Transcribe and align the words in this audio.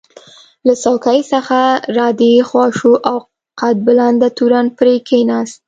له 0.67 0.73
څوکۍ 0.83 1.19
څخه 1.31 1.59
را 1.97 2.07
دې 2.21 2.33
خوا 2.47 2.65
شو 2.77 2.93
او 3.09 3.17
قد 3.59 3.75
بلنده 3.85 4.27
تورن 4.37 4.67
پرې 4.77 4.95
کېناست. 5.07 5.59